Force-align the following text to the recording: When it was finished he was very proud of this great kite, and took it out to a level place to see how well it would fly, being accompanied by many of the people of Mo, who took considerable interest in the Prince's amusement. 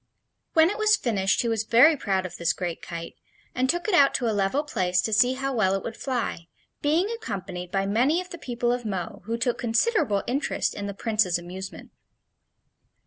When 0.53 0.71
it 0.71 0.79
was 0.79 0.95
finished 0.95 1.43
he 1.43 1.47
was 1.47 1.61
very 1.63 1.95
proud 1.95 2.25
of 2.25 2.37
this 2.37 2.53
great 2.53 2.81
kite, 2.81 3.13
and 3.53 3.69
took 3.69 3.87
it 3.87 3.93
out 3.93 4.15
to 4.15 4.27
a 4.27 4.33
level 4.33 4.63
place 4.63 4.99
to 5.03 5.13
see 5.13 5.33
how 5.33 5.53
well 5.53 5.75
it 5.75 5.83
would 5.83 5.95
fly, 5.95 6.47
being 6.81 7.07
accompanied 7.11 7.69
by 7.69 7.85
many 7.85 8.19
of 8.19 8.31
the 8.31 8.39
people 8.39 8.71
of 8.73 8.83
Mo, 8.83 9.21
who 9.25 9.37
took 9.37 9.59
considerable 9.59 10.23
interest 10.25 10.73
in 10.73 10.87
the 10.87 10.95
Prince's 10.95 11.37
amusement. 11.37 11.91